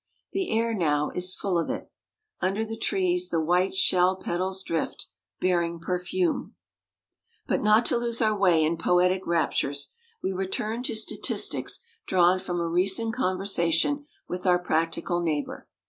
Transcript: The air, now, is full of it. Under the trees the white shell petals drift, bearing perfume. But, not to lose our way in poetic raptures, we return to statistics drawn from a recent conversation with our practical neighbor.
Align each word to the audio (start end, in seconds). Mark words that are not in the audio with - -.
The 0.33 0.49
air, 0.49 0.73
now, 0.73 1.11
is 1.11 1.35
full 1.35 1.59
of 1.59 1.69
it. 1.69 1.91
Under 2.39 2.65
the 2.65 2.75
trees 2.75 3.29
the 3.29 3.39
white 3.39 3.75
shell 3.75 4.15
petals 4.15 4.63
drift, 4.63 5.05
bearing 5.39 5.77
perfume. 5.79 6.55
But, 7.45 7.61
not 7.61 7.85
to 7.85 7.97
lose 7.97 8.19
our 8.19 8.35
way 8.35 8.63
in 8.63 8.77
poetic 8.77 9.21
raptures, 9.27 9.93
we 10.23 10.33
return 10.33 10.81
to 10.85 10.95
statistics 10.95 11.81
drawn 12.07 12.39
from 12.39 12.59
a 12.59 12.67
recent 12.67 13.13
conversation 13.13 14.07
with 14.27 14.47
our 14.47 14.57
practical 14.57 15.21
neighbor. 15.21 15.67